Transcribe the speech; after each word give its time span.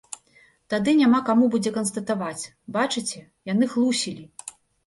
Тады 0.73 0.95
няма 1.01 1.19
каму 1.27 1.49
будзе 1.55 1.73
канстатаваць, 1.77 2.49
бачыце, 2.79 3.23
яны 3.55 3.73
хлусілі! 3.75 4.23